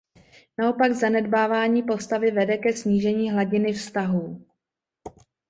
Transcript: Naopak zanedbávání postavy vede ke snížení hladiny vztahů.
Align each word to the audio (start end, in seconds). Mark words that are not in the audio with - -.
Naopak 0.59 0.91
zanedbávání 0.93 1.83
postavy 1.83 2.31
vede 2.31 2.57
ke 2.57 2.73
snížení 2.73 3.31
hladiny 3.31 3.73
vztahů. 3.73 4.45